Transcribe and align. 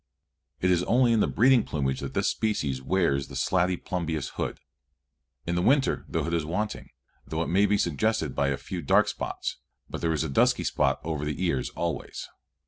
It 0.61 0.71
is 0.71 0.81
only 0.85 1.13
in 1.13 1.19
the 1.19 1.27
breeding 1.27 1.63
plumage 1.63 1.99
that 1.99 2.15
this 2.15 2.27
species 2.27 2.81
wears 2.81 3.27
the 3.27 3.35
slaty 3.35 3.77
plumbeous 3.77 4.29
hood. 4.29 4.59
In 5.45 5.53
the 5.53 5.61
winter 5.61 6.05
the 6.09 6.23
hood 6.23 6.33
is 6.33 6.43
wanting, 6.43 6.89
though 7.27 7.43
it 7.43 7.49
may 7.49 7.67
be 7.67 7.77
suggested 7.77 8.33
by 8.33 8.47
a 8.47 8.57
few 8.57 8.81
dark 8.81 9.07
spots, 9.09 9.57
but 9.87 10.01
there 10.01 10.11
is 10.11 10.23
a 10.23 10.27
dusky 10.29 10.63
spot 10.63 11.01
over 11.03 11.23
the 11.23 11.45
ears 11.45 11.69
always. 11.75 12.27